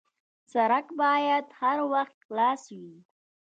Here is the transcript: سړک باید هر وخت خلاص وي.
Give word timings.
سړک 0.53 0.85
باید 1.01 1.45
هر 1.59 1.77
وخت 1.93 2.17
خلاص 2.25 2.61
وي. 2.79 2.95